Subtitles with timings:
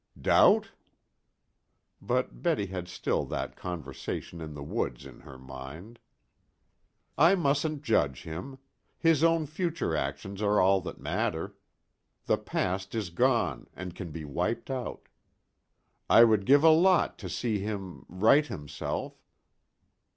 [0.19, 0.71] "Doubt?"
[2.01, 5.99] But Betty still had that conversation in the woods in her mind.
[7.19, 8.57] "I mustn't judge him.
[8.97, 11.55] His own future actions are all that matter.
[12.25, 15.07] The past is gone, and can be wiped out.
[16.09, 19.21] I would give a lot to see him right himself."